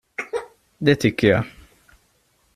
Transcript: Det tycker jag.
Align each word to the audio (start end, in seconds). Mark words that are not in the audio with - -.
Det 0.77 0.95
tycker 0.95 1.27
jag. 1.29 1.43